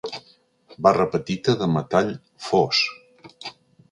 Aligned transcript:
Barra 0.85 1.05
petita 1.15 1.55
de 1.59 1.67
metall 1.75 2.09
fos. 2.47 2.83